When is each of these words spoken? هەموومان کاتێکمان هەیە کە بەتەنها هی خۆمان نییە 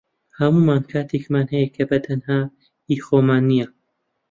هەموومان 0.39 0.81
کاتێکمان 0.91 1.47
هەیە 1.53 1.67
کە 1.75 1.83
بەتەنها 1.89 2.39
هی 2.87 2.97
خۆمان 3.05 3.43
نییە 3.49 3.67